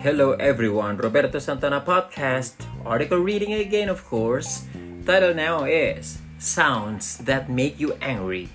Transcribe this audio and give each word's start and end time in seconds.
Hello 0.00 0.32
everyone, 0.40 0.96
Roberto 0.96 1.36
Santana 1.36 1.84
podcast. 1.84 2.56
Article 2.88 3.20
reading 3.20 3.52
again, 3.52 3.92
of 3.92 4.00
course. 4.08 4.64
Title 5.04 5.36
now 5.36 5.68
is 5.68 6.24
Sounds 6.38 7.20
That 7.28 7.52
Make 7.52 7.76
You 7.76 7.92
Angry. 8.00 8.48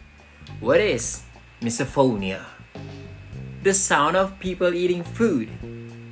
What 0.58 0.82
is 0.82 1.22
misophonia? 1.62 2.42
The 3.62 3.78
sound 3.78 4.18
of 4.18 4.42
people 4.42 4.74
eating 4.74 5.06
food, 5.06 5.54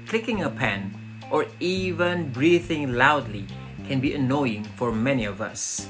clicking 0.06 0.46
a 0.46 0.54
pen, 0.54 0.94
or 1.34 1.50
even 1.60 2.30
breathing 2.30 2.94
loudly 2.94 3.50
can 3.90 3.98
be 3.98 4.14
annoying 4.14 4.70
for 4.78 4.94
many 4.94 5.26
of 5.26 5.42
us. 5.42 5.90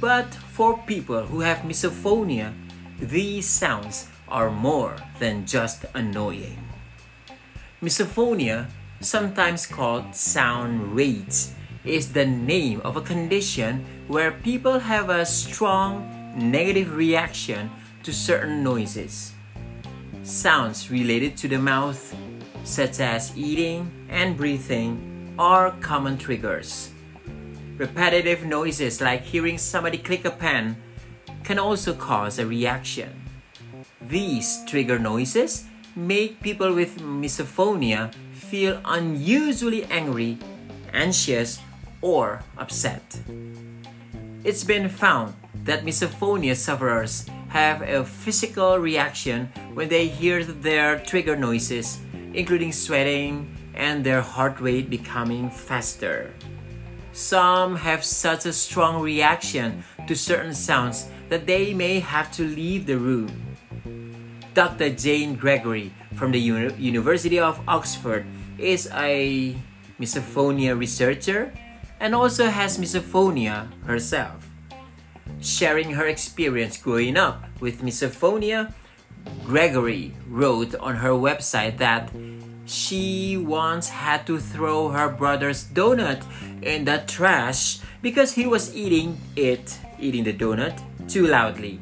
But 0.00 0.34
for 0.58 0.82
people 0.90 1.22
who 1.30 1.38
have 1.46 1.62
misophonia, 1.62 2.50
these 2.98 3.46
sounds 3.46 4.10
are 4.26 4.50
more 4.50 4.98
than 5.22 5.46
just 5.46 5.86
annoying. 5.94 6.71
Misophonia, 7.82 8.68
sometimes 9.00 9.66
called 9.66 10.14
sound 10.14 10.94
rage, 10.94 11.50
is 11.84 12.12
the 12.12 12.24
name 12.24 12.80
of 12.82 12.96
a 12.96 13.00
condition 13.00 13.84
where 14.06 14.30
people 14.30 14.78
have 14.78 15.10
a 15.10 15.26
strong 15.26 16.06
negative 16.38 16.94
reaction 16.94 17.68
to 18.04 18.12
certain 18.12 18.62
noises. 18.62 19.32
Sounds 20.22 20.92
related 20.92 21.36
to 21.38 21.48
the 21.48 21.58
mouth, 21.58 22.14
such 22.62 23.00
as 23.00 23.36
eating 23.36 23.90
and 24.08 24.36
breathing, 24.36 25.34
are 25.36 25.72
common 25.80 26.16
triggers. 26.16 26.90
Repetitive 27.78 28.44
noises 28.44 29.00
like 29.00 29.22
hearing 29.22 29.58
somebody 29.58 29.98
click 29.98 30.24
a 30.24 30.30
pen 30.30 30.76
can 31.42 31.58
also 31.58 31.92
cause 31.92 32.38
a 32.38 32.46
reaction. 32.46 33.10
These 34.00 34.62
trigger 34.68 35.00
noises 35.00 35.64
make 35.94 36.40
people 36.40 36.74
with 36.74 37.00
misophonia 37.00 38.12
feel 38.32 38.80
unusually 38.84 39.84
angry, 39.84 40.38
anxious, 40.92 41.60
or 42.00 42.42
upset. 42.58 43.20
It's 44.44 44.64
been 44.64 44.88
found 44.88 45.34
that 45.64 45.84
misophonia 45.84 46.56
sufferers 46.56 47.26
have 47.48 47.82
a 47.82 48.04
physical 48.04 48.78
reaction 48.78 49.52
when 49.74 49.88
they 49.88 50.08
hear 50.08 50.42
their 50.42 50.98
trigger 50.98 51.36
noises, 51.36 51.98
including 52.34 52.72
sweating 52.72 53.54
and 53.74 54.04
their 54.04 54.20
heart 54.20 54.60
rate 54.60 54.90
becoming 54.90 55.50
faster. 55.50 56.32
Some 57.12 57.76
have 57.76 58.04
such 58.04 58.46
a 58.46 58.52
strong 58.52 59.02
reaction 59.02 59.84
to 60.06 60.14
certain 60.14 60.54
sounds 60.54 61.06
that 61.28 61.46
they 61.46 61.74
may 61.74 62.00
have 62.00 62.32
to 62.32 62.42
leave 62.42 62.86
the 62.86 62.98
room. 62.98 63.51
Dr. 64.54 64.90
Jane 64.90 65.36
Gregory 65.36 65.92
from 66.14 66.32
the 66.32 66.38
Uni- 66.38 66.74
University 66.76 67.38
of 67.38 67.60
Oxford 67.66 68.26
is 68.58 68.88
a 68.92 69.56
misophonia 69.98 70.78
researcher 70.78 71.52
and 72.00 72.14
also 72.14 72.46
has 72.46 72.76
misophonia 72.76 73.72
herself. 73.84 74.48
Sharing 75.40 75.92
her 75.92 76.06
experience 76.06 76.76
growing 76.76 77.16
up 77.16 77.44
with 77.60 77.82
misophonia, 77.82 78.72
Gregory 79.44 80.12
wrote 80.28 80.74
on 80.76 80.96
her 80.96 81.10
website 81.16 81.78
that 81.78 82.10
she 82.66 83.36
once 83.36 83.88
had 83.88 84.26
to 84.26 84.38
throw 84.38 84.88
her 84.88 85.08
brother's 85.08 85.64
donut 85.64 86.22
in 86.62 86.84
the 86.84 87.02
trash 87.06 87.80
because 88.02 88.32
he 88.34 88.46
was 88.46 88.74
eating 88.74 89.18
it, 89.34 89.78
eating 89.98 90.24
the 90.24 90.32
donut, 90.32 90.78
too 91.08 91.26
loudly. 91.26 91.80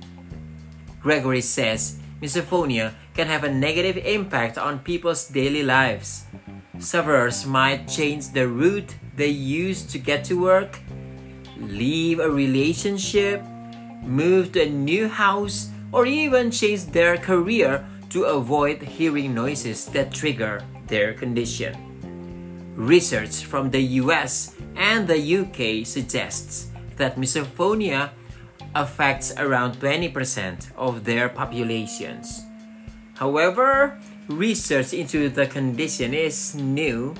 Gregory 1.01 1.41
says 1.41 2.00
misophonia 2.21 2.93
can 3.15 3.27
have 3.27 3.45
a 3.45 3.53
negative 3.53 3.97
impact 3.97 4.59
on 4.59 4.79
people's 4.81 5.27
daily 5.29 5.63
lives. 5.63 6.25
Sufferers 6.79 7.47
might 7.47 7.89
change 7.89 8.33
the 8.33 8.47
route 8.49 8.95
they 9.17 9.29
use 9.29 9.83
to 9.85 9.99
get 9.99 10.25
to 10.25 10.41
work, 10.41 10.79
leave 11.59 12.21
a 12.21 12.31
relationship, 12.31 13.43
move 14.03 14.53
to 14.53 14.63
a 14.63 14.69
new 14.69 15.09
house, 15.09 15.69
or 15.93 16.07
even 16.07 16.51
change 16.51 16.87
their 16.87 17.17
career 17.17 17.85
to 18.11 18.25
avoid 18.25 18.83
hearing 18.83 19.35
noises 19.35 19.87
that 19.87 20.13
trigger 20.13 20.63
their 20.87 21.15
condition. 21.15 21.77
Research 22.77 23.45
from 23.45 23.71
the 23.71 24.01
US 24.03 24.57
and 24.77 25.07
the 25.07 25.19
UK 25.19 25.87
suggests 25.87 26.71
that 26.97 27.17
misophonia 27.17 28.11
affects 28.75 29.33
around 29.37 29.81
20% 29.81 30.71
of 30.77 31.05
their 31.05 31.29
populations. 31.29 32.45
However, 33.15 33.99
research 34.29 34.93
into 34.93 35.29
the 35.29 35.47
condition 35.47 36.15
is 36.15 36.55
new, 36.55 37.15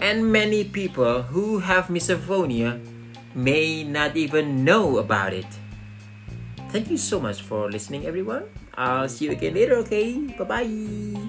and 0.00 0.30
many 0.30 0.64
people 0.64 1.22
who 1.22 1.58
have 1.58 1.88
misophonia 1.88 2.78
may 3.34 3.82
not 3.82 4.16
even 4.16 4.64
know 4.64 4.98
about 4.98 5.32
it. 5.32 5.48
Thank 6.70 6.90
you 6.90 6.98
so 6.98 7.18
much 7.18 7.42
for 7.42 7.70
listening, 7.70 8.06
everyone. 8.06 8.44
I'll 8.74 9.08
see 9.08 9.26
you 9.26 9.32
again 9.32 9.54
later, 9.54 9.74
okay? 9.82 10.14
Bye 10.38 10.44
bye. 10.44 11.27